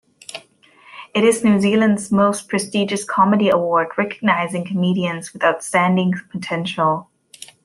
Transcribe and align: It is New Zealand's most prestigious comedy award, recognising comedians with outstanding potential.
It 1.13 1.23
is 1.23 1.43
New 1.43 1.59
Zealand's 1.59 2.11
most 2.11 2.49
prestigious 2.49 3.03
comedy 3.03 3.49
award, 3.49 3.89
recognising 3.99 4.65
comedians 4.65 5.31
with 5.31 5.43
outstanding 5.43 6.15
potential. 6.31 7.07